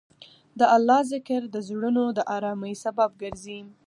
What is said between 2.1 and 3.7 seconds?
د ارامۍ سبب ګرځي.